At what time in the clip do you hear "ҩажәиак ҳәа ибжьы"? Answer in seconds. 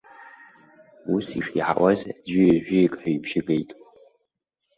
2.47-3.41